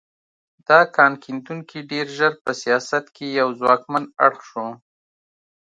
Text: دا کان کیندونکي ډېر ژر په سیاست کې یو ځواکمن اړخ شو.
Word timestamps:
دا 0.67 0.79
کان 0.95 1.13
کیندونکي 1.23 1.79
ډېر 1.91 2.07
ژر 2.17 2.33
په 2.43 2.51
سیاست 2.61 3.05
کې 3.15 3.25
یو 3.39 3.49
ځواکمن 3.59 4.03
اړخ 4.25 4.39
شو. 4.49 4.67